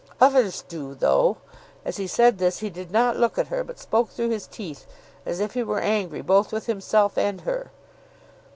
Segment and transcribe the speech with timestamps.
[0.19, 1.37] "Others do though."
[1.85, 4.87] As he said this he did not look at her, but spoke through his teeth,
[5.27, 7.69] as if he were angry both with himself and her.